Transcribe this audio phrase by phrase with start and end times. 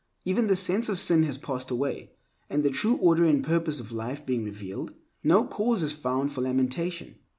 [0.25, 2.13] Even the sense of sin has passed away,
[2.49, 6.41] and the true order and purpose of life being revealed, no cause is found for
[6.41, 7.19] lamentation.